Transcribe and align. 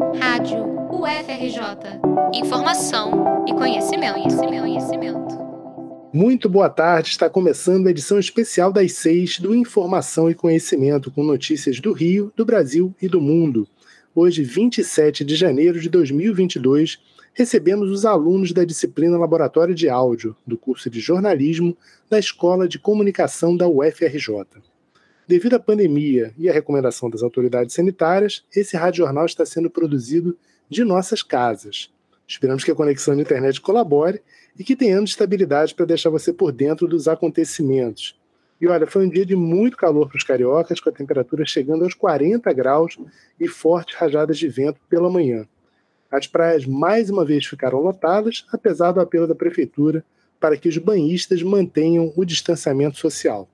Rádio 0.00 0.64
UFRJ. 0.90 2.00
Informação 2.34 3.44
e 3.46 3.52
conhecimento, 3.52 4.14
conhecimento, 4.14 4.60
conhecimento. 4.62 5.38
Muito 6.10 6.48
boa 6.48 6.70
tarde, 6.70 7.10
está 7.10 7.28
começando 7.28 7.86
a 7.86 7.90
edição 7.90 8.18
especial 8.18 8.72
das 8.72 8.92
seis 8.92 9.38
do 9.38 9.54
Informação 9.54 10.30
e 10.30 10.34
Conhecimento, 10.34 11.10
com 11.10 11.22
notícias 11.22 11.80
do 11.80 11.92
Rio, 11.92 12.32
do 12.34 12.46
Brasil 12.46 12.94
e 13.00 13.08
do 13.08 13.20
mundo. 13.20 13.68
Hoje, 14.14 14.42
27 14.42 15.22
de 15.22 15.36
janeiro 15.36 15.78
de 15.78 15.90
2022, 15.90 16.98
recebemos 17.34 17.90
os 17.90 18.06
alunos 18.06 18.52
da 18.52 18.64
disciplina 18.64 19.18
Laboratório 19.18 19.74
de 19.74 19.90
Áudio, 19.90 20.34
do 20.46 20.56
curso 20.56 20.88
de 20.88 20.98
jornalismo 20.98 21.76
da 22.08 22.18
Escola 22.18 22.66
de 22.66 22.78
Comunicação 22.78 23.54
da 23.54 23.68
UFRJ. 23.68 24.46
Devido 25.30 25.54
à 25.54 25.60
pandemia 25.60 26.34
e 26.36 26.50
à 26.50 26.52
recomendação 26.52 27.08
das 27.08 27.22
autoridades 27.22 27.72
sanitárias, 27.72 28.44
esse 28.52 28.76
radiojornal 28.76 29.26
está 29.26 29.46
sendo 29.46 29.70
produzido 29.70 30.36
de 30.68 30.82
nossas 30.82 31.22
casas. 31.22 31.88
Esperamos 32.26 32.64
que 32.64 32.70
a 32.72 32.74
conexão 32.74 33.14
de 33.14 33.22
internet 33.22 33.60
colabore 33.60 34.20
e 34.58 34.64
que 34.64 34.74
tenhamos 34.74 35.10
estabilidade 35.10 35.72
para 35.72 35.86
deixar 35.86 36.10
você 36.10 36.32
por 36.32 36.50
dentro 36.50 36.88
dos 36.88 37.06
acontecimentos. 37.06 38.18
E 38.60 38.66
olha, 38.66 38.88
foi 38.88 39.06
um 39.06 39.08
dia 39.08 39.24
de 39.24 39.36
muito 39.36 39.76
calor 39.76 40.08
para 40.08 40.16
os 40.16 40.24
cariocas, 40.24 40.80
com 40.80 40.88
a 40.88 40.92
temperatura 40.92 41.46
chegando 41.46 41.84
aos 41.84 41.94
40 41.94 42.52
graus 42.52 42.98
e 43.38 43.46
fortes 43.46 43.94
rajadas 43.94 44.36
de 44.36 44.48
vento 44.48 44.80
pela 44.88 45.08
manhã. 45.08 45.46
As 46.10 46.26
praias 46.26 46.66
mais 46.66 47.08
uma 47.08 47.24
vez 47.24 47.46
ficaram 47.46 47.78
lotadas, 47.78 48.48
apesar 48.50 48.90
do 48.90 49.00
apelo 49.00 49.28
da 49.28 49.34
prefeitura 49.36 50.04
para 50.40 50.56
que 50.56 50.68
os 50.68 50.76
banhistas 50.76 51.40
mantenham 51.40 52.12
o 52.16 52.24
distanciamento 52.24 52.98
social. 52.98 53.48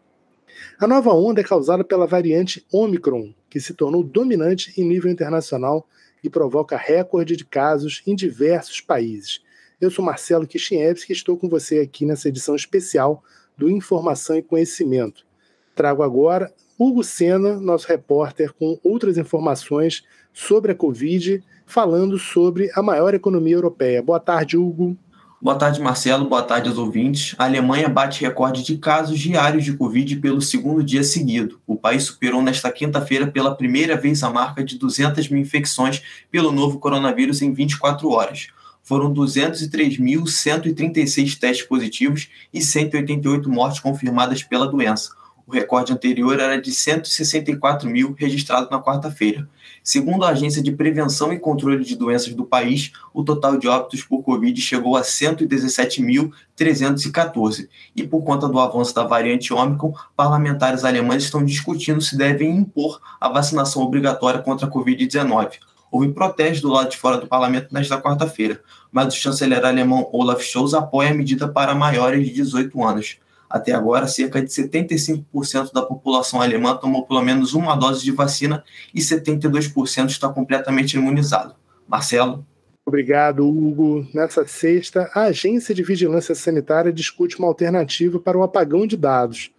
A 0.78 0.86
nova 0.86 1.12
onda 1.12 1.40
é 1.40 1.44
causada 1.44 1.84
pela 1.84 2.06
variante 2.06 2.66
Omicron, 2.72 3.32
que 3.48 3.60
se 3.60 3.74
tornou 3.74 4.02
dominante 4.02 4.72
em 4.80 4.84
nível 4.84 5.10
internacional 5.10 5.86
e 6.22 6.30
provoca 6.30 6.76
recorde 6.76 7.36
de 7.36 7.44
casos 7.44 8.02
em 8.06 8.14
diversos 8.14 8.80
países. 8.80 9.40
Eu 9.80 9.90
sou 9.90 10.04
Marcelo 10.04 10.46
Kishinevski 10.46 11.12
e 11.12 11.16
estou 11.16 11.36
com 11.36 11.48
você 11.48 11.80
aqui 11.80 12.06
nessa 12.06 12.28
edição 12.28 12.54
especial 12.54 13.22
do 13.56 13.70
Informação 13.70 14.36
e 14.36 14.42
Conhecimento. 14.42 15.26
Trago 15.74 16.02
agora 16.02 16.52
Hugo 16.78 17.02
Sena, 17.02 17.60
nosso 17.60 17.88
repórter, 17.88 18.52
com 18.52 18.78
outras 18.82 19.18
informações 19.18 20.04
sobre 20.32 20.72
a 20.72 20.74
Covid 20.74 21.42
falando 21.66 22.18
sobre 22.18 22.70
a 22.74 22.82
maior 22.82 23.14
economia 23.14 23.54
europeia. 23.54 24.02
Boa 24.02 24.20
tarde, 24.20 24.56
Hugo. 24.56 24.96
Boa 25.42 25.56
tarde, 25.56 25.80
Marcelo. 25.80 26.28
Boa 26.28 26.44
tarde 26.44 26.68
aos 26.68 26.78
ouvintes. 26.78 27.34
A 27.36 27.46
Alemanha 27.46 27.88
bate 27.88 28.20
recorde 28.20 28.62
de 28.62 28.78
casos 28.78 29.18
diários 29.18 29.64
de 29.64 29.72
Covid 29.72 30.14
pelo 30.20 30.40
segundo 30.40 30.84
dia 30.84 31.02
seguido. 31.02 31.60
O 31.66 31.74
país 31.74 32.04
superou 32.04 32.40
nesta 32.40 32.70
quinta-feira 32.70 33.26
pela 33.26 33.52
primeira 33.52 33.96
vez 33.96 34.22
a 34.22 34.30
marca 34.30 34.62
de 34.62 34.78
200 34.78 35.28
mil 35.30 35.42
infecções 35.42 36.00
pelo 36.30 36.52
novo 36.52 36.78
coronavírus 36.78 37.42
em 37.42 37.52
24 37.52 38.08
horas. 38.08 38.50
Foram 38.84 39.12
203.136 39.12 41.36
testes 41.36 41.66
positivos 41.66 42.28
e 42.54 42.62
188 42.62 43.50
mortes 43.50 43.80
confirmadas 43.80 44.44
pela 44.44 44.68
doença. 44.68 45.10
O 45.52 45.54
recorde 45.54 45.92
anterior 45.92 46.40
era 46.40 46.58
de 46.58 46.72
164 46.72 47.86
mil 47.86 48.16
registrado 48.18 48.70
na 48.70 48.82
quarta-feira. 48.82 49.46
Segundo 49.84 50.24
a 50.24 50.30
Agência 50.30 50.62
de 50.62 50.72
Prevenção 50.72 51.30
e 51.30 51.38
Controle 51.38 51.84
de 51.84 51.94
Doenças 51.94 52.32
do 52.32 52.46
país, 52.46 52.90
o 53.12 53.22
total 53.22 53.58
de 53.58 53.68
óbitos 53.68 54.02
por 54.02 54.22
Covid 54.22 54.58
chegou 54.58 54.96
a 54.96 55.02
117.314. 55.02 57.68
E 57.94 58.02
por 58.02 58.24
conta 58.24 58.48
do 58.48 58.58
avanço 58.58 58.94
da 58.94 59.04
variante 59.04 59.52
Ômicron, 59.52 59.92
parlamentares 60.16 60.86
alemães 60.86 61.24
estão 61.24 61.44
discutindo 61.44 62.00
se 62.00 62.16
devem 62.16 62.56
impor 62.56 62.98
a 63.20 63.28
vacinação 63.28 63.82
obrigatória 63.82 64.40
contra 64.40 64.66
a 64.66 64.70
Covid-19. 64.70 65.58
Houve 65.90 66.14
protesto 66.14 66.66
do 66.66 66.72
lado 66.72 66.88
de 66.88 66.96
fora 66.96 67.18
do 67.18 67.26
parlamento 67.26 67.74
nesta 67.74 68.00
quarta-feira, 68.00 68.62
mas 68.90 69.12
o 69.12 69.16
chanceler 69.18 69.66
alemão 69.66 70.08
Olaf 70.14 70.40
Scholz 70.40 70.72
apoia 70.72 71.10
a 71.10 71.14
medida 71.14 71.46
para 71.46 71.74
maiores 71.74 72.26
de 72.26 72.32
18 72.32 72.82
anos. 72.82 73.18
Até 73.52 73.72
agora, 73.72 74.08
cerca 74.08 74.40
de 74.40 74.48
75% 74.48 75.74
da 75.74 75.82
população 75.82 76.40
alemã 76.40 76.74
tomou 76.74 77.06
pelo 77.06 77.20
menos 77.20 77.52
uma 77.52 77.76
dose 77.76 78.02
de 78.02 78.10
vacina 78.10 78.64
e 78.94 78.98
72% 78.98 80.08
está 80.08 80.26
completamente 80.30 80.94
imunizado. 80.94 81.54
Marcelo? 81.86 82.46
Obrigado, 82.86 83.46
Hugo. 83.46 84.08
Nessa 84.14 84.46
sexta, 84.46 85.10
a 85.14 85.24
Agência 85.24 85.74
de 85.74 85.82
Vigilância 85.82 86.34
Sanitária 86.34 86.90
discute 86.90 87.38
uma 87.38 87.46
alternativa 87.46 88.18
para 88.18 88.38
o 88.38 88.42
apagão 88.42 88.86
de 88.86 88.96
dados. 88.96 89.50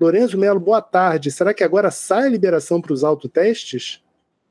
Lorenzo 0.00 0.38
Melo, 0.38 0.58
boa 0.58 0.80
tarde. 0.80 1.30
Será 1.30 1.52
que 1.52 1.62
agora 1.62 1.90
sai 1.90 2.26
a 2.26 2.30
liberação 2.30 2.80
para 2.80 2.94
os 2.94 3.04
autotestes? 3.04 4.02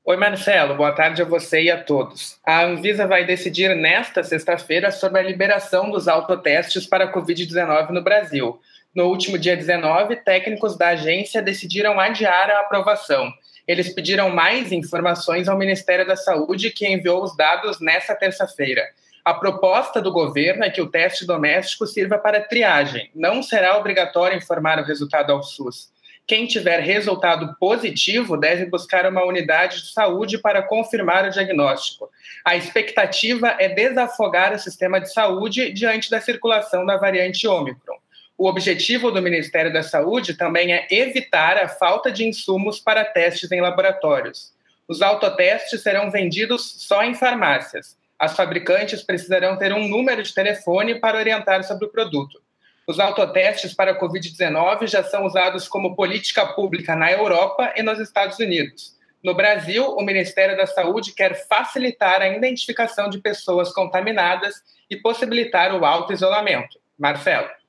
Oi, 0.06 0.18
Marcelo. 0.18 0.76
Boa 0.76 0.92
tarde 0.92 1.22
a 1.22 1.26
você 1.26 1.64
e 1.64 1.72
a 1.72 1.82
todos. 1.82 2.38
A 2.46 2.66
Anvisa 2.66 3.08
vai 3.08 3.26
decidir 3.26 3.74
nesta 3.74 4.22
sexta-feira 4.22 4.92
sobre 4.92 5.20
a 5.20 5.24
liberação 5.24 5.90
dos 5.90 6.10
autotestes 6.10 6.86
para 6.86 7.06
a 7.06 7.14
Covid-19 7.14 7.90
no 7.90 8.04
Brasil. 8.04 8.60
No 8.96 9.06
último 9.06 9.40
dia 9.40 9.58
19, 9.58 10.18
técnicos 10.18 10.78
da 10.78 10.90
agência 10.90 11.42
decidiram 11.42 12.00
adiar 12.00 12.52
a 12.52 12.60
aprovação. 12.60 13.34
Eles 13.68 13.90
pediram 13.90 14.30
mais 14.30 14.72
informações 14.72 15.48
ao 15.48 15.58
Ministério 15.58 16.06
da 16.06 16.16
Saúde, 16.16 16.70
que 16.70 16.88
enviou 16.88 17.24
os 17.24 17.36
dados 17.36 17.80
nesta 17.80 18.14
terça-feira. 18.14 18.84
A 19.26 19.34
proposta 19.34 20.00
do 20.00 20.12
governo 20.12 20.64
é 20.64 20.70
que 20.70 20.82
o 20.82 20.92
teste 20.92 21.26
doméstico 21.26 21.88
sirva 21.88 22.20
para 22.20 22.42
triagem. 22.42 23.10
Não 23.16 23.42
será 23.42 23.78
obrigatório 23.78 24.38
informar 24.38 24.78
o 24.78 24.86
resultado 24.86 25.32
ao 25.32 25.42
SUS. 25.42 25.92
Quem 26.28 26.46
tiver 26.46 26.80
resultado 26.80 27.56
positivo 27.60 28.38
deve 28.38 28.68
buscar 28.68 29.10
uma 29.10 29.26
unidade 29.26 29.82
de 29.82 29.92
saúde 29.92 30.38
para 30.38 30.62
confirmar 30.62 31.26
o 31.26 31.32
diagnóstico. 31.32 32.10
A 32.46 32.56
expectativa 32.56 33.56
é 33.60 33.70
desafogar 33.70 34.54
o 34.54 34.60
sistema 34.60 35.02
de 35.02 35.12
saúde 35.12 35.72
diante 35.72 36.12
da 36.12 36.22
circulação 36.22 36.86
da 36.86 36.96
variante 36.96 37.48
Ômicron. 37.48 37.98
O 38.38 38.48
objetivo 38.48 39.12
do 39.12 39.22
Ministério 39.22 39.72
da 39.72 39.84
Saúde 39.84 40.34
também 40.34 40.74
é 40.74 40.88
evitar 40.90 41.58
a 41.58 41.68
falta 41.68 42.12
de 42.12 42.26
insumos 42.26 42.80
para 42.80 43.06
testes 43.06 43.52
em 43.52 43.62
laboratórios. 43.62 44.52
Os 44.88 45.02
autotestes 45.02 45.82
serão 45.82 46.12
vendidos 46.12 46.76
só 46.80 47.04
em 47.04 47.14
farmácias. 47.14 47.98
As 48.20 48.36
fabricantes 48.36 49.04
precisarão 49.04 49.58
ter 49.58 49.74
um 49.74 49.88
número 49.88 50.24
de 50.24 50.34
telefone 50.34 51.00
para 51.00 51.18
orientar 51.18 51.64
sobre 51.64 51.86
o 51.86 51.90
produto. 51.90 52.42
Os 52.86 53.00
autotestes 53.00 53.74
para 53.74 53.92
a 53.92 54.00
Covid-19 54.00 54.88
já 54.88 55.04
são 55.04 55.26
usados 55.26 55.68
como 55.68 55.96
política 55.96 56.46
pública 56.48 56.96
na 56.96 57.12
Europa 57.12 57.74
e 57.78 57.84
nos 57.84 58.00
Estados 58.00 58.40
Unidos. 58.40 58.98
No 59.24 59.34
Brasil, 59.34 59.86
o 59.86 60.02
Ministério 60.04 60.58
da 60.58 60.68
Saúde 60.68 61.14
quer 61.14 61.48
facilitar 61.48 62.22
a 62.22 62.28
identificação 62.28 63.10
de 63.10 63.20
pessoas 63.20 63.72
contaminadas 63.72 64.56
e 64.90 64.98
possibilitar 64.98 65.74
o 65.74 65.86
auto-isolamento. 65.86 66.78
Marcelo. 67.00 67.63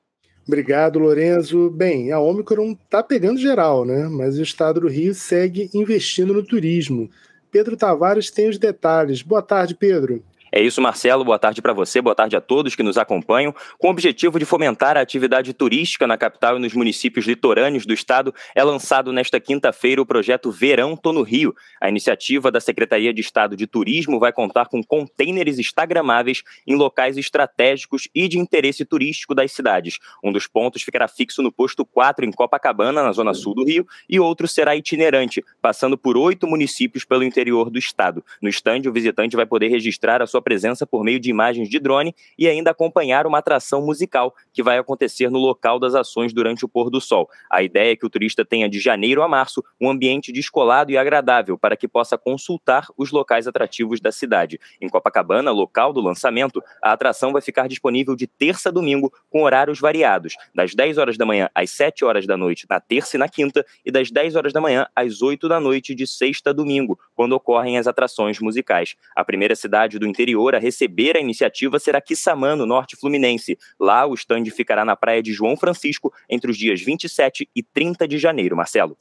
Obrigado, 0.47 0.99
Lorenzo. 0.99 1.71
Bem, 1.71 2.11
a 2.11 2.19
Omicron 2.19 2.73
está 2.73 3.01
pegando 3.01 3.39
geral, 3.39 3.83
né? 3.83 4.07
Mas 4.07 4.37
o 4.37 4.43
estado 4.43 4.81
do 4.81 4.87
Rio 4.87 5.13
segue 5.15 5.69
investindo 5.73 6.33
no 6.33 6.43
turismo. 6.43 7.09
Pedro 7.51 7.75
Tavares 7.75 8.29
tem 8.29 8.47
os 8.47 8.57
detalhes. 8.57 9.21
Boa 9.21 9.41
tarde, 9.41 9.73
Pedro. 9.73 10.23
É 10.57 10.61
isso, 10.61 10.81
Marcelo. 10.81 11.25
Boa 11.25 11.37
tarde 11.37 11.61
para 11.61 11.73
você, 11.73 12.01
boa 12.01 12.15
tarde 12.15 12.33
a 12.33 12.39
todos 12.39 12.77
que 12.77 12.81
nos 12.81 12.97
acompanham. 12.97 13.53
Com 13.77 13.89
o 13.89 13.91
objetivo 13.91 14.39
de 14.39 14.45
fomentar 14.45 14.95
a 14.95 15.01
atividade 15.01 15.53
turística 15.53 16.07
na 16.07 16.17
capital 16.17 16.55
e 16.55 16.61
nos 16.61 16.73
municípios 16.73 17.25
litorâneos 17.25 17.85
do 17.85 17.93
estado, 17.93 18.33
é 18.55 18.63
lançado 18.63 19.11
nesta 19.11 19.37
quinta-feira 19.37 20.01
o 20.01 20.05
projeto 20.05 20.49
Verão 20.49 20.95
Tô 20.95 21.11
no 21.11 21.23
Rio. 21.23 21.53
A 21.81 21.89
iniciativa 21.89 22.49
da 22.49 22.61
Secretaria 22.61 23.13
de 23.13 23.19
Estado 23.19 23.57
de 23.57 23.67
Turismo 23.67 24.17
vai 24.17 24.31
contar 24.31 24.67
com 24.67 24.81
containers 24.81 25.59
instagramáveis 25.59 26.41
em 26.65 26.75
locais 26.75 27.17
estratégicos 27.17 28.07
e 28.15 28.25
de 28.29 28.39
interesse 28.39 28.85
turístico 28.85 29.35
das 29.35 29.51
cidades. 29.51 29.99
Um 30.23 30.31
dos 30.31 30.47
pontos 30.47 30.83
ficará 30.83 31.09
fixo 31.09 31.41
no 31.41 31.51
posto 31.51 31.85
4 31.85 32.23
em 32.23 32.31
Copacabana, 32.31 33.03
na 33.03 33.11
zona 33.11 33.33
sul 33.33 33.55
do 33.55 33.65
Rio, 33.65 33.85
e 34.09 34.21
outro 34.21 34.47
será 34.47 34.73
itinerante, 34.73 35.43
passando 35.61 35.97
por 35.97 36.15
oito 36.15 36.47
municípios 36.47 37.03
pelo 37.03 37.25
interior 37.25 37.69
do 37.69 37.77
estado. 37.77 38.23
No 38.41 38.47
estande, 38.47 38.87
o 38.87 38.93
visitante 38.93 39.35
vai 39.35 39.45
poder 39.45 39.67
registrar 39.67 40.21
a 40.21 40.25
sua 40.25 40.44
presença 40.45 40.85
por 40.85 41.03
meio 41.03 41.19
de 41.19 41.31
imagens 41.31 41.67
de 41.67 41.79
drone 41.79 42.15
e 42.37 42.47
ainda 42.47 42.69
acompanhar 42.69 43.25
uma 43.25 43.39
atração 43.39 43.83
musical 43.83 44.35
que 44.53 44.61
vai 44.61 44.77
acontecer 44.77 45.27
no 45.31 45.39
local 45.39 45.79
das 45.79 45.95
ações 45.95 46.31
durante 46.31 46.63
o 46.63 46.69
pôr 46.69 46.91
do 46.91 47.01
sol. 47.01 47.27
A 47.49 47.63
ideia 47.63 47.93
é 47.93 47.95
que 47.95 48.05
o 48.05 48.09
turista 48.09 48.45
tenha 48.45 48.69
de 48.69 48.79
janeiro 48.79 49.23
a 49.23 49.27
março 49.27 49.63
um 49.81 49.89
ambiente 49.89 50.31
descolado 50.31 50.91
e 50.91 50.97
agradável 50.97 51.57
para 51.57 51.75
que 51.75 51.87
possa 51.87 52.15
consultar 52.15 52.85
os 52.95 53.11
locais 53.11 53.47
atrativos 53.47 53.99
da 53.99 54.11
cidade. 54.11 54.59
Em 54.79 54.87
Copacabana, 54.87 55.49
local 55.49 55.91
do 55.91 55.99
lançamento, 55.99 56.61
a 56.79 56.91
atração 56.91 57.33
vai 57.33 57.41
ficar 57.41 57.67
disponível 57.67 58.15
de 58.15 58.27
terça 58.27 58.69
a 58.69 58.71
domingo 58.71 59.11
com 59.31 59.41
horários 59.41 59.79
variados, 59.79 60.35
das 60.53 60.75
10 60.75 60.99
horas 60.99 61.17
da 61.17 61.25
manhã 61.25 61.49
às 61.55 61.71
7 61.71 62.05
horas 62.05 62.27
da 62.27 62.37
noite 62.37 62.67
na 62.69 62.79
terça 62.79 63.17
e 63.17 63.19
na 63.19 63.27
quinta 63.27 63.65
e 63.83 63.91
das 63.91 64.11
10 64.11 64.35
horas 64.35 64.53
da 64.53 64.61
manhã 64.61 64.85
às 64.95 65.23
8 65.23 65.49
da 65.49 65.59
noite 65.59 65.95
de 65.95 66.05
sexta 66.05 66.51
a 66.51 66.53
domingo, 66.53 66.99
quando 67.15 67.33
ocorrem 67.33 67.79
as 67.79 67.87
atrações 67.87 68.39
musicais. 68.39 68.95
A 69.15 69.25
primeira 69.25 69.55
cidade 69.55 69.97
do 69.97 70.05
interior 70.05 70.24
a 70.55 70.59
receber 70.59 71.15
a 71.15 71.19
iniciativa 71.19 71.77
será 71.77 72.01
Quissamã, 72.01 72.55
no 72.55 72.65
norte 72.65 72.95
fluminense. 72.95 73.57
Lá, 73.79 74.05
o 74.05 74.13
stand 74.15 74.45
ficará 74.45 74.83
na 74.83 74.95
praia 74.95 75.21
de 75.21 75.33
João 75.33 75.55
Francisco 75.55 76.13
entre 76.29 76.49
os 76.49 76.57
dias 76.57 76.81
27 76.81 77.47
e 77.55 77.61
30 77.61 78.07
de 78.07 78.17
janeiro. 78.17 78.55
Marcelo. 78.55 78.97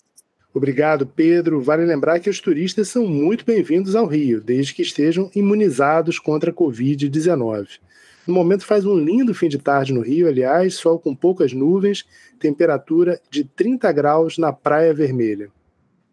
Obrigado, 0.52 1.06
Pedro. 1.06 1.60
Vale 1.60 1.84
lembrar 1.84 2.20
que 2.20 2.30
os 2.30 2.40
turistas 2.40 2.88
são 2.88 3.06
muito 3.06 3.44
bem-vindos 3.44 3.96
ao 3.96 4.06
Rio, 4.06 4.40
desde 4.40 4.74
que 4.74 4.82
estejam 4.82 5.30
imunizados 5.34 6.18
contra 6.18 6.50
a 6.50 6.54
Covid-19. 6.54 7.80
No 8.26 8.34
momento 8.34 8.64
faz 8.64 8.86
um 8.86 8.96
lindo 8.96 9.34
fim 9.34 9.48
de 9.48 9.58
tarde 9.58 9.92
no 9.92 10.00
Rio, 10.00 10.28
aliás, 10.28 10.74
sol 10.76 10.98
com 10.98 11.14
poucas 11.14 11.52
nuvens, 11.52 12.06
temperatura 12.38 13.20
de 13.30 13.44
30 13.44 13.90
graus 13.92 14.38
na 14.38 14.52
Praia 14.52 14.94
Vermelha. 14.94 15.50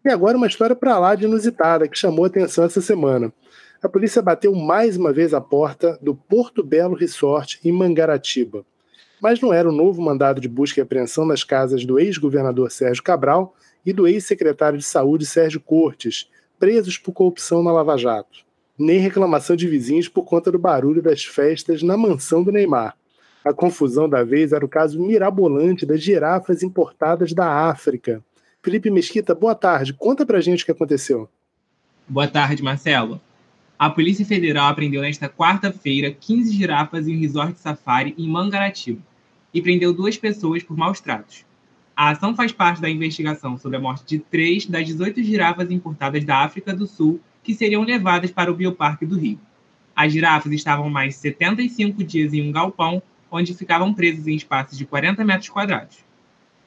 E 0.04 0.08
agora 0.08 0.36
uma 0.36 0.48
história 0.48 0.74
para 0.74 0.98
lá 0.98 1.14
de 1.14 1.24
inusitada 1.24 1.86
que 1.86 1.96
chamou 1.96 2.24
atenção 2.24 2.64
essa 2.64 2.80
semana. 2.80 3.32
A 3.82 3.88
polícia 3.88 4.22
bateu 4.22 4.54
mais 4.54 4.96
uma 4.96 5.12
vez 5.12 5.34
a 5.34 5.40
porta 5.40 5.98
do 6.00 6.14
Porto 6.14 6.62
Belo 6.62 6.94
Resort 6.94 7.58
em 7.64 7.72
Mangaratiba. 7.72 8.64
Mas 9.20 9.40
não 9.40 9.52
era 9.52 9.68
o 9.68 9.72
novo 9.72 10.00
mandado 10.00 10.40
de 10.40 10.48
busca 10.48 10.78
e 10.78 10.82
apreensão 10.82 11.26
nas 11.26 11.42
casas 11.42 11.84
do 11.84 11.98
ex-governador 11.98 12.70
Sérgio 12.70 13.02
Cabral 13.02 13.56
e 13.84 13.92
do 13.92 14.06
ex-secretário 14.06 14.78
de 14.78 14.84
Saúde 14.84 15.26
Sérgio 15.26 15.58
Cortes, 15.58 16.30
presos 16.60 16.96
por 16.96 17.10
corrupção 17.10 17.60
na 17.60 17.72
Lava 17.72 17.98
Jato. 17.98 18.44
Nem 18.78 19.00
reclamação 19.00 19.56
de 19.56 19.66
vizinhos 19.66 20.06
por 20.06 20.22
conta 20.22 20.52
do 20.52 20.60
barulho 20.60 21.02
das 21.02 21.24
festas 21.24 21.82
na 21.82 21.96
mansão 21.96 22.44
do 22.44 22.52
Neymar. 22.52 22.96
A 23.44 23.52
confusão 23.52 24.08
da 24.08 24.22
vez 24.22 24.52
era 24.52 24.64
o 24.64 24.68
caso 24.68 25.00
mirabolante 25.00 25.84
das 25.84 26.00
girafas 26.00 26.62
importadas 26.62 27.32
da 27.32 27.68
África. 27.68 28.22
Felipe 28.62 28.92
Mesquita, 28.92 29.34
boa 29.34 29.56
tarde. 29.56 29.92
Conta 29.92 30.24
pra 30.24 30.40
gente 30.40 30.62
o 30.62 30.66
que 30.66 30.70
aconteceu. 30.70 31.28
Boa 32.08 32.28
tarde, 32.28 32.62
Marcelo. 32.62 33.20
A 33.82 33.90
Polícia 33.90 34.24
Federal 34.24 34.68
apreendeu 34.68 35.02
nesta 35.02 35.28
quarta-feira 35.28 36.12
15 36.12 36.52
girafas 36.52 37.08
em 37.08 37.16
um 37.16 37.20
resort 37.20 37.58
safari 37.58 38.14
em 38.16 38.28
Mangaratiba 38.28 39.00
e 39.52 39.60
prendeu 39.60 39.92
duas 39.92 40.16
pessoas 40.16 40.62
por 40.62 40.76
maus 40.76 41.00
tratos. 41.00 41.44
A 41.96 42.10
ação 42.10 42.32
faz 42.36 42.52
parte 42.52 42.80
da 42.80 42.88
investigação 42.88 43.58
sobre 43.58 43.78
a 43.78 43.80
morte 43.80 44.04
de 44.06 44.20
três 44.20 44.66
das 44.66 44.86
18 44.86 45.24
girafas 45.24 45.68
importadas 45.68 46.24
da 46.24 46.44
África 46.44 46.72
do 46.72 46.86
Sul 46.86 47.20
que 47.42 47.56
seriam 47.56 47.82
levadas 47.82 48.30
para 48.30 48.52
o 48.52 48.54
Bioparque 48.54 49.04
do 49.04 49.18
Rio. 49.18 49.40
As 49.96 50.12
girafas 50.12 50.52
estavam 50.52 50.88
mais 50.88 51.16
75 51.16 52.04
dias 52.04 52.32
em 52.32 52.48
um 52.48 52.52
galpão, 52.52 53.02
onde 53.32 53.52
ficavam 53.52 53.92
presas 53.92 54.28
em 54.28 54.36
espaços 54.36 54.78
de 54.78 54.86
40 54.86 55.24
metros 55.24 55.48
quadrados. 55.48 55.98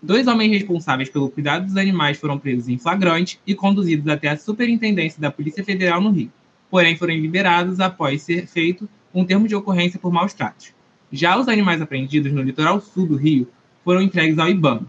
Dois 0.02 0.28
homens 0.28 0.52
responsáveis 0.52 1.10
pelo 1.10 1.30
cuidado 1.30 1.64
dos 1.64 1.78
animais 1.78 2.18
foram 2.18 2.38
presos 2.38 2.68
em 2.68 2.78
flagrante 2.78 3.40
e 3.48 3.56
conduzidos 3.56 4.10
até 4.10 4.28
a 4.28 4.38
Superintendência 4.38 5.22
da 5.22 5.32
Polícia 5.32 5.64
Federal 5.64 6.02
no 6.02 6.12
Rio, 6.12 6.30
porém 6.76 6.98
foram 6.98 7.14
liberados 7.14 7.80
após 7.80 8.22
ser 8.22 8.48
feito 8.48 8.90
um 9.14 9.24
termo 9.24 9.48
de 9.48 9.56
ocorrência 9.56 9.98
por 9.98 10.12
maus 10.12 10.34
tratos. 10.34 10.74
Já 11.10 11.40
os 11.40 11.48
animais 11.48 11.82
apreendidos 11.82 12.34
no 12.34 12.42
litoral 12.42 12.82
sul 12.82 13.08
do 13.08 13.16
Rio 13.16 13.48
foram 13.82 14.02
entregues 14.02 14.38
ao 14.38 14.50
IBAMA, 14.50 14.86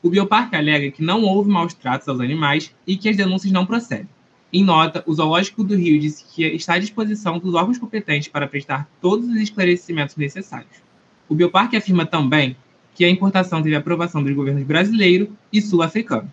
o 0.00 0.08
Bioparque 0.08 0.54
alega 0.54 0.88
que 0.92 1.02
não 1.02 1.22
houve 1.22 1.50
maus 1.50 1.74
tratos 1.74 2.06
aos 2.06 2.20
animais 2.20 2.72
e 2.86 2.96
que 2.96 3.08
as 3.08 3.16
denúncias 3.16 3.52
não 3.52 3.66
procedem. 3.66 4.08
Em 4.52 4.62
nota, 4.62 5.02
o 5.04 5.12
Zoológico 5.12 5.64
do 5.64 5.74
Rio 5.74 5.98
disse 5.98 6.24
que 6.32 6.46
está 6.46 6.74
à 6.74 6.78
disposição 6.78 7.40
dos 7.40 7.54
órgãos 7.54 7.76
competentes 7.76 8.28
para 8.28 8.46
prestar 8.46 8.88
todos 9.00 9.28
os 9.28 9.34
esclarecimentos 9.34 10.14
necessários. 10.14 10.80
O 11.28 11.34
Bioparque 11.34 11.76
afirma 11.76 12.06
também 12.06 12.54
que 12.94 13.04
a 13.04 13.10
importação 13.10 13.60
teve 13.60 13.74
aprovação 13.74 14.22
dos 14.22 14.32
governos 14.32 14.62
brasileiro 14.62 15.36
e 15.52 15.60
sul-africano. 15.60 16.30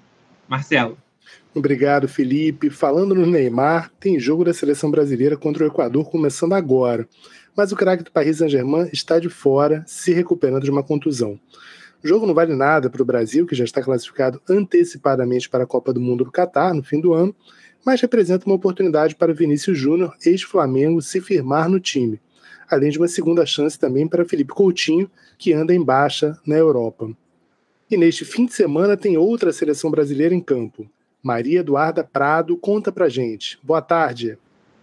Marcelo. 0.47 0.99
Obrigado, 1.55 2.07
Felipe. 2.07 2.71
Falando 2.71 3.13
no 3.13 3.27
Neymar, 3.27 3.91
tem 4.00 4.19
jogo 4.19 4.44
da 4.44 4.53
seleção 4.53 4.89
brasileira 4.89 5.38
contra 5.38 5.63
o 5.63 5.67
Equador 5.67 6.09
começando 6.09 6.53
agora. 6.53 7.07
Mas 7.55 7.71
o 7.71 7.75
craque 7.75 8.03
do 8.03 8.11
Paris 8.11 8.38
Saint-Germain 8.38 8.89
está 8.91 9.19
de 9.19 9.29
fora, 9.29 9.83
se 9.85 10.11
recuperando 10.11 10.63
de 10.63 10.71
uma 10.71 10.81
contusão. 10.81 11.39
O 12.03 12.07
jogo 12.07 12.25
não 12.25 12.33
vale 12.33 12.55
nada 12.55 12.89
para 12.89 13.03
o 13.03 13.05
Brasil, 13.05 13.45
que 13.45 13.53
já 13.53 13.63
está 13.63 13.83
classificado 13.83 14.41
antecipadamente 14.50 15.47
para 15.47 15.63
a 15.63 15.67
Copa 15.67 15.94
do 15.94 16.01
Mundo 16.01 16.23
do 16.25 16.31
Catar 16.31 16.73
no 16.73 16.81
fim 16.81 17.00
do 17.00 17.13
ano, 17.13 17.35
mas 17.85 18.01
representa 18.01 18.47
uma 18.47 18.55
oportunidade 18.55 19.13
para 19.13 19.31
Vinícius 19.31 19.77
Júnior, 19.77 20.15
ex-Flamengo, 20.25 21.03
se 21.03 21.21
firmar 21.21 21.69
no 21.69 21.79
time, 21.79 22.19
além 22.67 22.89
de 22.89 22.97
uma 22.97 23.07
segunda 23.07 23.45
chance 23.45 23.77
também 23.77 24.07
para 24.07 24.25
Felipe 24.25 24.53
Coutinho, 24.53 25.09
que 25.38 25.53
anda 25.53 25.73
em 25.73 25.83
baixa 25.83 26.35
na 26.47 26.55
Europa. 26.55 27.11
E 27.91 27.95
neste 27.95 28.25
fim 28.25 28.47
de 28.47 28.53
semana 28.53 28.97
tem 28.97 29.17
outra 29.17 29.53
seleção 29.53 29.91
brasileira 29.91 30.33
em 30.33 30.41
campo. 30.41 30.89
Maria 31.23 31.61
Eduarda 31.61 32.03
Prado 32.03 32.57
conta 32.57 32.91
pra 32.91 33.07
gente. 33.07 33.57
Boa 33.63 33.81
tarde. 33.81 34.37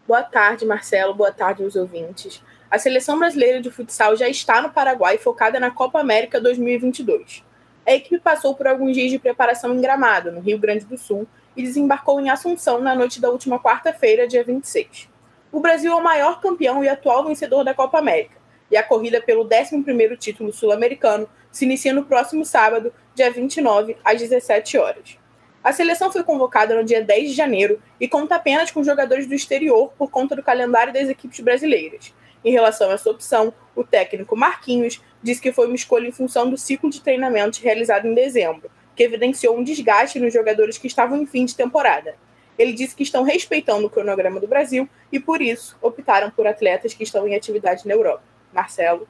Boa 0.09 0.23
tarde, 0.23 0.65
Marcelo. 0.65 1.13
Boa 1.13 1.31
tarde 1.31 1.63
aos 1.63 1.77
ouvintes. 1.77 2.43
A 2.71 2.79
seleção 2.79 3.19
brasileira 3.19 3.61
de 3.61 3.71
futsal 3.71 4.17
já 4.17 4.27
está 4.27 4.63
no 4.63 4.71
Paraguai 4.71 5.19
focada 5.19 5.61
na 5.61 5.71
Copa 5.71 6.01
América 6.01 6.41
2022. 6.41 7.45
A 7.87 7.93
equipe 7.93 8.19
passou 8.21 8.55
por 8.55 8.67
alguns 8.67 8.95
dias 8.95 9.11
de 9.11 9.19
preparação 9.19 9.75
em 9.75 9.83
Gramado, 9.83 10.33
no 10.33 10.41
Rio 10.41 10.59
Grande 10.59 10.87
do 10.87 10.97
Sul, 10.97 11.29
e 11.55 11.63
desembarcou 11.63 12.19
em 12.19 12.31
Assunção 12.31 12.81
na 12.81 12.95
noite 12.95 13.21
da 13.21 13.29
última 13.29 13.61
quarta-feira, 13.61 14.27
dia 14.27 14.43
26. 14.43 15.11
O 15.53 15.61
Brasil 15.61 15.93
é 15.93 15.95
o 15.95 16.03
maior 16.03 16.41
campeão 16.41 16.83
e 16.83 16.89
atual 16.89 17.27
vencedor 17.27 17.65
da 17.65 17.75
Copa 17.75 17.99
América, 17.99 18.39
e 18.71 18.79
a 18.79 18.83
corrida 18.83 19.21
pelo 19.21 19.45
11º 19.45 20.17
título 20.17 20.55
sul-americano 20.55 21.29
se 21.53 21.67
inicia 21.67 21.93
no 21.93 22.07
próximo 22.07 22.47
sábado, 22.47 22.95
dia 23.15 23.31
29, 23.31 23.99
às 24.03 24.19
17 24.19 24.79
horas. 24.79 25.20
A 25.63 25.73
seleção 25.73 26.11
foi 26.11 26.25
convocada 26.25 26.75
no 26.75 26.83
dia 26.83 27.05
10 27.05 27.31
de 27.31 27.37
janeiro 27.37 27.79
e 28.01 28.09
conta 28.09 28.37
apenas 28.37 28.71
com 28.71 28.83
jogadores 28.83 29.27
do 29.27 29.35
exterior 29.35 29.93
por 29.99 30.11
conta 30.11 30.35
do 30.35 30.43
calendário 30.43 30.93
das 30.93 31.09
equipes 31.09 31.41
brasileiras. 31.41 32.15
Em 32.43 32.51
relação 32.51 32.91
a 32.91 32.95
essa 32.95 33.11
opção, 33.11 33.53
o 33.77 33.85
técnico 33.85 34.35
Marquinhos 34.35 35.03
disse 35.23 35.43
que 35.43 35.53
foi 35.53 35.67
uma 35.67 35.77
escolha 35.77 36.09
em 36.09 36.13
função 36.13 36.49
do 36.49 36.57
ciclo 36.57 36.89
de 36.89 37.03
treinamentos 37.03 37.59
realizado 37.59 38.07
em 38.07 38.15
dezembro, 38.15 38.71
que 38.97 39.03
evidenciou 39.03 39.59
um 39.59 39.63
desgaste 39.63 40.19
nos 40.19 40.33
jogadores 40.33 40.79
que 40.79 40.87
estavam 40.87 41.19
em 41.19 41.27
fim 41.27 41.45
de 41.45 41.55
temporada. 41.55 42.15
Ele 42.59 42.73
disse 42.73 42.97
que 42.97 43.03
estão 43.03 43.23
respeitando 43.23 43.87
o 43.87 43.91
cronograma 43.91 44.41
do 44.41 44.47
Brasil 44.47 44.89
e, 45.13 45.21
por 45.21 45.43
isso, 45.43 45.77
optaram 45.83 46.31
por 46.31 46.47
atletas 46.47 46.95
que 46.95 47.03
estão 47.03 47.29
em 47.29 47.35
atividade 47.35 47.87
na 47.87 47.93
Europa. 47.93 48.23
Marcelo. 48.53 49.07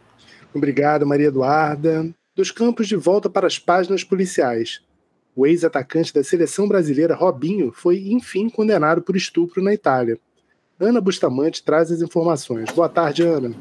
Obrigado, 0.52 1.06
Maria 1.06 1.28
Eduarda. 1.28 2.12
Dos 2.34 2.50
campos 2.50 2.88
de 2.88 2.96
volta 2.96 3.30
para 3.30 3.46
as 3.46 3.58
páginas 3.58 4.02
policiais. 4.02 4.80
O 5.40 5.46
ex-atacante 5.46 6.12
da 6.12 6.22
seleção 6.22 6.68
brasileira, 6.68 7.14
Robinho, 7.14 7.72
foi 7.72 8.10
enfim 8.10 8.50
condenado 8.50 9.00
por 9.00 9.16
estupro 9.16 9.62
na 9.62 9.72
Itália. 9.72 10.20
Ana 10.78 11.00
Bustamante 11.00 11.62
traz 11.62 11.90
as 11.90 12.02
informações. 12.02 12.70
Boa 12.72 12.90
tarde, 12.90 13.22
Ana. 13.22 13.54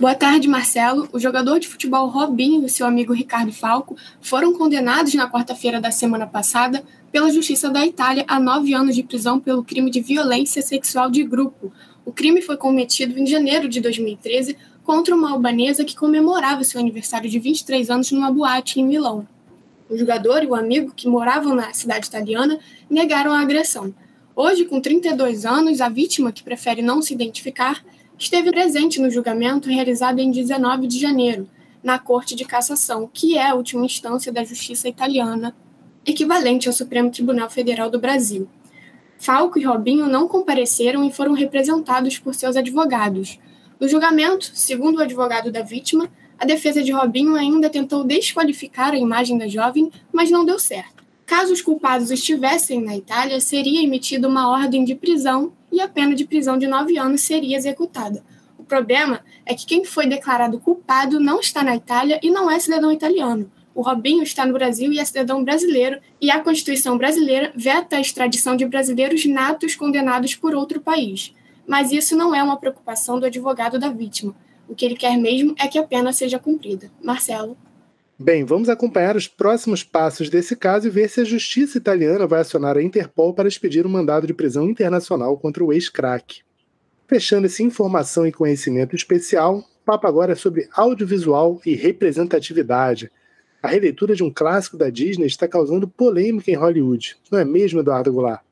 Boa 0.00 0.14
tarde, 0.14 0.48
Marcelo. 0.48 1.10
O 1.12 1.20
jogador 1.20 1.60
de 1.60 1.68
futebol 1.68 2.08
Robinho 2.08 2.64
e 2.64 2.70
seu 2.70 2.86
amigo 2.86 3.12
Ricardo 3.12 3.52
Falco 3.52 3.98
foram 4.22 4.54
condenados 4.54 5.12
na 5.12 5.30
quarta-feira 5.30 5.78
da 5.78 5.90
semana 5.90 6.26
passada 6.26 6.82
pela 7.12 7.30
Justiça 7.30 7.68
da 7.68 7.84
Itália 7.84 8.24
a 8.26 8.40
nove 8.40 8.72
anos 8.72 8.96
de 8.96 9.02
prisão 9.02 9.38
pelo 9.38 9.62
crime 9.62 9.90
de 9.90 10.00
violência 10.00 10.62
sexual 10.62 11.10
de 11.10 11.22
grupo. 11.22 11.70
O 12.02 12.12
crime 12.12 12.40
foi 12.40 12.56
cometido 12.56 13.18
em 13.18 13.26
janeiro 13.26 13.68
de 13.68 13.78
2013 13.82 14.56
contra 14.82 15.14
uma 15.14 15.32
albanesa 15.32 15.84
que 15.84 15.94
comemorava 15.94 16.64
seu 16.64 16.80
aniversário 16.80 17.28
de 17.28 17.38
23 17.38 17.90
anos 17.90 18.10
numa 18.10 18.32
boate 18.32 18.80
em 18.80 18.86
Milão. 18.86 19.28
O 19.90 19.96
jogador 19.96 20.44
e 20.44 20.46
o 20.46 20.54
amigo, 20.54 20.92
que 20.94 21.08
moravam 21.08 21.52
na 21.52 21.72
cidade 21.72 22.06
italiana, 22.06 22.60
negaram 22.88 23.32
a 23.32 23.40
agressão. 23.40 23.92
Hoje, 24.36 24.64
com 24.64 24.80
32 24.80 25.44
anos, 25.44 25.80
a 25.80 25.88
vítima, 25.88 26.30
que 26.30 26.44
prefere 26.44 26.80
não 26.80 27.02
se 27.02 27.12
identificar, 27.12 27.84
esteve 28.16 28.52
presente 28.52 29.00
no 29.00 29.10
julgamento 29.10 29.68
realizado 29.68 30.20
em 30.20 30.30
19 30.30 30.86
de 30.86 31.00
janeiro, 31.00 31.48
na 31.82 31.98
Corte 31.98 32.36
de 32.36 32.44
Cassação, 32.44 33.10
que 33.12 33.36
é 33.36 33.48
a 33.48 33.54
última 33.56 33.84
instância 33.84 34.32
da 34.32 34.44
justiça 34.44 34.88
italiana, 34.88 35.56
equivalente 36.06 36.68
ao 36.68 36.72
Supremo 36.72 37.10
Tribunal 37.10 37.50
Federal 37.50 37.90
do 37.90 37.98
Brasil. 37.98 38.48
Falco 39.18 39.58
e 39.58 39.64
Robinho 39.64 40.06
não 40.06 40.28
compareceram 40.28 41.04
e 41.04 41.12
foram 41.12 41.32
representados 41.32 42.16
por 42.16 42.32
seus 42.32 42.56
advogados. 42.56 43.40
No 43.80 43.88
julgamento, 43.88 44.52
segundo 44.54 44.98
o 44.98 45.02
advogado 45.02 45.50
da 45.50 45.62
vítima, 45.62 46.08
a 46.40 46.46
defesa 46.46 46.82
de 46.82 46.90
Robinho 46.90 47.34
ainda 47.34 47.68
tentou 47.68 48.02
desqualificar 48.02 48.94
a 48.94 48.98
imagem 48.98 49.36
da 49.36 49.46
jovem, 49.46 49.92
mas 50.10 50.30
não 50.30 50.42
deu 50.42 50.58
certo. 50.58 51.04
Caso 51.26 51.52
os 51.52 51.60
culpados 51.60 52.10
estivessem 52.10 52.80
na 52.82 52.96
Itália, 52.96 53.38
seria 53.42 53.82
emitida 53.82 54.26
uma 54.26 54.48
ordem 54.48 54.82
de 54.82 54.94
prisão 54.94 55.52
e 55.70 55.82
a 55.82 55.86
pena 55.86 56.14
de 56.14 56.24
prisão 56.24 56.56
de 56.56 56.66
nove 56.66 56.96
anos 56.96 57.20
seria 57.20 57.58
executada. 57.58 58.24
O 58.56 58.64
problema 58.64 59.20
é 59.44 59.54
que 59.54 59.66
quem 59.66 59.84
foi 59.84 60.06
declarado 60.06 60.58
culpado 60.58 61.20
não 61.20 61.40
está 61.40 61.62
na 61.62 61.76
Itália 61.76 62.18
e 62.22 62.30
não 62.30 62.50
é 62.50 62.58
cidadão 62.58 62.90
italiano. 62.90 63.52
O 63.74 63.82
Robinho 63.82 64.22
está 64.22 64.46
no 64.46 64.54
Brasil 64.54 64.90
e 64.90 64.98
é 64.98 65.04
cidadão 65.04 65.44
brasileiro, 65.44 66.00
e 66.18 66.30
a 66.30 66.40
Constituição 66.40 66.96
brasileira 66.96 67.52
veta 67.54 67.96
a 67.96 68.00
extradição 68.00 68.56
de 68.56 68.64
brasileiros 68.64 69.26
natos 69.26 69.76
condenados 69.76 70.34
por 70.34 70.54
outro 70.54 70.80
país. 70.80 71.34
Mas 71.66 71.92
isso 71.92 72.16
não 72.16 72.34
é 72.34 72.42
uma 72.42 72.56
preocupação 72.56 73.20
do 73.20 73.26
advogado 73.26 73.78
da 73.78 73.90
vítima. 73.90 74.34
O 74.70 74.74
que 74.76 74.84
ele 74.84 74.94
quer 74.94 75.18
mesmo 75.18 75.52
é 75.58 75.66
que 75.66 75.76
a 75.76 75.82
pena 75.82 76.12
seja 76.12 76.38
cumprida. 76.38 76.92
Marcelo. 77.02 77.58
Bem, 78.16 78.44
vamos 78.44 78.68
acompanhar 78.68 79.16
os 79.16 79.26
próximos 79.26 79.82
passos 79.82 80.30
desse 80.30 80.54
caso 80.54 80.86
e 80.86 80.90
ver 80.90 81.10
se 81.10 81.20
a 81.20 81.24
justiça 81.24 81.76
italiana 81.76 82.24
vai 82.24 82.40
acionar 82.40 82.76
a 82.76 82.82
Interpol 82.82 83.34
para 83.34 83.48
expedir 83.48 83.84
um 83.84 83.90
mandado 83.90 84.28
de 84.28 84.32
prisão 84.32 84.70
internacional 84.70 85.36
contra 85.36 85.64
o 85.64 85.72
ex-crack. 85.72 86.42
Fechando 87.08 87.46
essa 87.46 87.64
informação 87.64 88.24
e 88.24 88.30
conhecimento 88.30 88.94
especial, 88.94 89.58
o 89.58 89.64
papo 89.84 90.06
agora 90.06 90.34
é 90.34 90.36
sobre 90.36 90.68
audiovisual 90.72 91.60
e 91.66 91.74
representatividade. 91.74 93.10
A 93.60 93.66
releitura 93.66 94.14
de 94.14 94.22
um 94.22 94.32
clássico 94.32 94.76
da 94.76 94.88
Disney 94.88 95.26
está 95.26 95.48
causando 95.48 95.88
polêmica 95.88 96.48
em 96.48 96.54
Hollywood, 96.54 97.16
não 97.28 97.40
é 97.40 97.44
mesmo, 97.44 97.80
Eduardo 97.80 98.12
Goulart? 98.12 98.44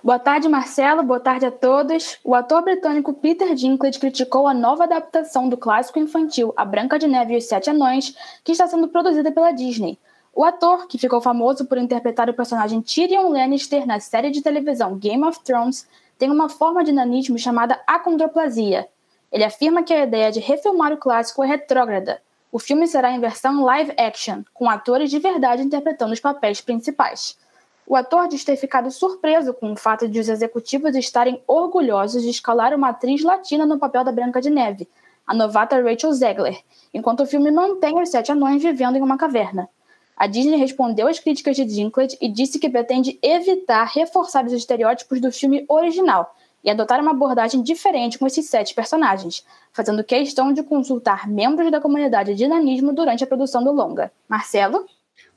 Boa 0.00 0.18
tarde, 0.18 0.48
Marcelo. 0.48 1.02
Boa 1.02 1.18
tarde 1.18 1.46
a 1.46 1.50
todos. 1.50 2.18
O 2.22 2.34
ator 2.34 2.62
britânico 2.62 3.12
Peter 3.14 3.54
Dinklage 3.54 3.98
criticou 3.98 4.46
a 4.46 4.54
nova 4.54 4.84
adaptação 4.84 5.48
do 5.48 5.56
clássico 5.56 5.98
infantil 5.98 6.52
A 6.56 6.64
Branca 6.64 6.98
de 6.98 7.08
Neve 7.08 7.34
e 7.34 7.36
os 7.38 7.44
Sete 7.44 7.70
Anões, 7.70 8.16
que 8.42 8.52
está 8.52 8.66
sendo 8.66 8.88
produzida 8.88 9.32
pela 9.32 9.52
Disney. 9.52 9.98
O 10.34 10.44
ator, 10.44 10.86
que 10.86 10.98
ficou 10.98 11.20
famoso 11.20 11.66
por 11.66 11.78
interpretar 11.78 12.30
o 12.30 12.34
personagem 12.34 12.80
Tyrion 12.80 13.28
Lannister 13.28 13.86
na 13.86 14.00
série 14.00 14.30
de 14.30 14.42
televisão 14.42 14.96
Game 14.96 15.24
of 15.24 15.40
Thrones, 15.44 15.86
tem 16.18 16.30
uma 16.30 16.48
forma 16.48 16.82
de 16.82 16.92
nanismo 16.92 17.38
chamada 17.38 17.80
acondroplasia. 17.86 18.88
Ele 19.30 19.44
afirma 19.44 19.82
que 19.82 19.92
a 19.92 20.04
ideia 20.04 20.32
de 20.32 20.40
refilmar 20.40 20.92
o 20.92 20.96
clássico 20.96 21.42
é 21.42 21.46
retrógrada, 21.46 22.20
o 22.52 22.58
filme 22.58 22.86
será 22.86 23.10
em 23.10 23.18
versão 23.18 23.64
live 23.64 23.94
action, 23.96 24.42
com 24.52 24.68
atores 24.68 25.10
de 25.10 25.18
verdade 25.18 25.62
interpretando 25.62 26.12
os 26.12 26.20
papéis 26.20 26.60
principais. 26.60 27.38
O 27.86 27.96
ator 27.96 28.28
diz 28.28 28.44
ter 28.44 28.56
ficado 28.56 28.90
surpreso 28.90 29.52
com 29.52 29.72
o 29.72 29.76
fato 29.76 30.08
de 30.08 30.20
os 30.20 30.28
executivos 30.28 30.94
estarem 30.94 31.42
orgulhosos 31.46 32.22
de 32.22 32.30
escalar 32.30 32.74
uma 32.74 32.90
atriz 32.90 33.22
latina 33.22 33.66
no 33.66 33.78
papel 33.78 34.04
da 34.04 34.12
Branca 34.12 34.40
de 34.40 34.50
Neve, 34.50 34.88
a 35.26 35.34
novata 35.34 35.80
Rachel 35.80 36.12
Zegler, 36.12 36.60
enquanto 36.94 37.20
o 37.20 37.26
filme 37.26 37.50
mantém 37.50 38.00
os 38.00 38.08
sete 38.08 38.30
anões 38.32 38.62
vivendo 38.62 38.96
em 38.96 39.02
uma 39.02 39.18
caverna. 39.18 39.68
A 40.16 40.26
Disney 40.26 40.56
respondeu 40.56 41.08
às 41.08 41.18
críticas 41.18 41.56
de 41.56 41.64
Dinklage 41.64 42.16
e 42.20 42.28
disse 42.28 42.58
que 42.58 42.68
pretende 42.68 43.18
evitar 43.22 43.84
reforçar 43.84 44.44
os 44.44 44.52
estereótipos 44.52 45.20
do 45.20 45.32
filme 45.32 45.64
original, 45.68 46.34
e 46.64 46.70
adotar 46.70 47.00
uma 47.00 47.10
abordagem 47.10 47.62
diferente 47.62 48.18
com 48.18 48.26
esses 48.26 48.48
sete 48.48 48.74
personagens, 48.74 49.44
fazendo 49.72 50.04
questão 50.04 50.52
de 50.52 50.62
consultar 50.62 51.28
membros 51.28 51.70
da 51.70 51.80
comunidade 51.80 52.34
de 52.34 52.46
nanismo 52.46 52.92
durante 52.92 53.24
a 53.24 53.26
produção 53.26 53.64
do 53.64 53.72
longa. 53.72 54.12
Marcelo? 54.28 54.86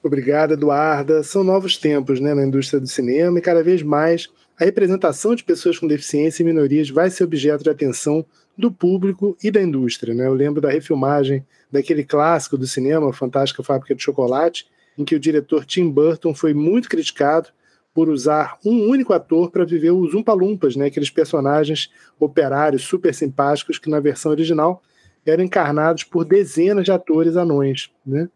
Obrigado, 0.06 0.54
Eduarda. 0.54 1.24
São 1.24 1.44
novos 1.44 1.78
tempos 1.78 2.20
né, 2.20 2.36
na 2.36 2.46
indústria 2.46 2.80
do 2.80 2.86
cinema 2.86 3.40
e 3.40 3.42
cada 3.42 3.64
vez 3.64 3.82
mais 3.82 4.30
a 4.56 4.64
representação 4.64 5.34
de 5.34 5.44
pessoas 5.44 5.80
com 5.80 5.88
deficiência 5.88 6.44
e 6.44 6.46
minorias 6.46 6.92
vai 6.92 7.10
ser 7.10 7.24
objeto 7.24 7.64
de 7.64 7.72
atenção 7.72 8.24
do 8.56 8.72
público 8.72 9.36
e 9.44 9.50
da 9.50 9.60
indústria. 9.60 10.14
Né? 10.14 10.28
Eu 10.28 10.36
lembro 10.36 10.62
da 10.62 10.70
refilmagem 10.70 11.44
daquele 11.72 12.04
clássico 12.04 12.56
do 12.56 12.68
cinema, 12.68 13.12
Fantástica 13.12 13.64
Fábrica 13.64 13.96
de 13.96 14.04
Chocolate, 14.04 14.68
em 14.96 15.04
que 15.04 15.16
o 15.16 15.20
diretor 15.20 15.66
Tim 15.66 15.90
Burton 15.90 16.36
foi 16.36 16.54
muito 16.54 16.88
criticado 16.88 17.50
por 17.92 18.08
usar 18.08 18.60
um 18.64 18.88
único 18.88 19.12
ator 19.12 19.50
para 19.50 19.66
viver 19.66 19.90
os 19.90 20.14
Umpalumpas, 20.14 20.76
né? 20.76 20.86
aqueles 20.86 21.10
personagens 21.10 21.90
operários 22.20 22.84
super 22.84 23.12
simpáticos 23.12 23.80
que 23.80 23.90
na 23.90 24.00
versão 24.00 24.32
original 24.32 24.84
eram 25.26 25.44
encarnados 25.44 26.04
por 26.04 26.24
dezenas 26.26 26.86
de 26.86 26.92
atores 26.92 27.36
anões. 27.36 27.90
Né? 28.06 28.30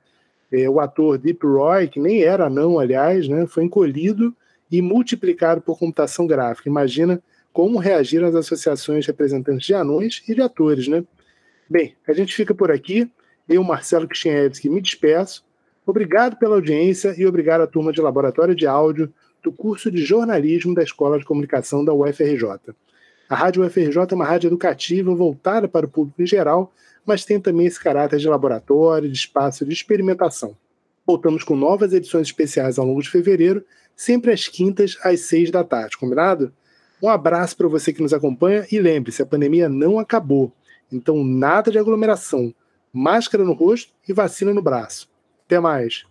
É, 0.52 0.70
o 0.70 0.80
ator 0.80 1.18
Deep 1.18 1.46
Roy, 1.46 1.88
que 1.88 2.00
nem 2.00 2.24
era 2.24 2.48
anão, 2.48 2.80
aliás, 2.80 3.28
né? 3.28 3.46
foi 3.46 3.64
encolhido 3.64 4.36
e 4.72 4.82
multiplicado 4.82 5.62
por 5.62 5.78
computação 5.78 6.26
gráfica. 6.26 6.70
Imagina 6.70 7.22
como 7.52 7.78
reagiram 7.78 8.28
as 8.28 8.36
associações 8.36 9.06
representantes 9.06 9.66
de 9.66 9.74
anões 9.74 10.24
e 10.28 10.34
de 10.34 10.42
atores. 10.42 10.88
Né? 10.88 11.04
Bem, 11.70 11.96
a 12.08 12.14
gente 12.14 12.36
fica 12.36 12.54
por 12.54 12.72
aqui. 12.72 13.10
Eu, 13.48 13.64
Marcelo 13.64 14.08
Kishinevski, 14.08 14.70
me 14.70 14.82
despeço. 14.82 15.44
Obrigado 15.86 16.38
pela 16.38 16.56
audiência 16.56 17.16
e 17.18 17.26
obrigado 17.26 17.62
à 17.62 17.68
turma 17.68 17.92
de 17.92 18.02
Laboratório 18.02 18.56
de 18.56 18.68
Áudio 18.68 19.12
do 19.44 19.52
curso 19.52 19.90
de 19.90 20.04
jornalismo 20.04 20.76
da 20.76 20.84
Escola 20.84 21.18
de 21.18 21.26
Comunicação 21.26 21.84
da 21.84 21.94
UFRJ. 21.94 22.44
A 23.30 23.36
Rádio 23.36 23.64
UFRJ 23.64 24.08
é 24.10 24.16
uma 24.16 24.26
rádio 24.26 24.48
educativa 24.48 25.14
voltada 25.14 25.68
para 25.68 25.86
o 25.86 25.90
público 25.90 26.20
em 26.20 26.26
geral, 26.26 26.74
mas 27.06 27.24
tem 27.24 27.40
também 27.40 27.68
esse 27.68 27.80
caráter 27.80 28.18
de 28.18 28.28
laboratório, 28.28 29.08
de 29.08 29.16
espaço 29.16 29.64
de 29.64 29.72
experimentação. 29.72 30.58
Voltamos 31.06 31.44
com 31.44 31.56
novas 31.56 31.94
edições 31.94 32.26
especiais 32.26 32.80
ao 32.80 32.88
longo 32.88 33.04
de 33.04 33.10
fevereiro, 33.10 33.64
sempre 33.96 34.32
às 34.32 34.48
quintas, 34.48 34.98
às 35.04 35.22
seis 35.22 35.52
da 35.52 35.64
tarde, 35.64 35.96
combinado? 35.96 36.52
Um 37.00 37.08
abraço 37.08 37.56
para 37.56 37.68
você 37.68 37.94
que 37.94 38.02
nos 38.02 38.14
acompanha 38.14 38.66
e 38.72 38.80
lembre-se, 38.80 39.22
a 39.22 39.28
pandemia 39.28 39.70
não 39.70 40.00
acabou. 40.00 40.52
Então, 40.92 41.24
nada 41.24 41.70
de 41.70 41.78
aglomeração, 41.78 42.52
máscara 42.92 43.44
no 43.44 43.54
rosto 43.54 43.94
e 44.08 44.12
vacina 44.12 44.56
no 44.56 44.62
braço. 44.64 45.08
Até 45.46 45.60
mais! 45.60 46.09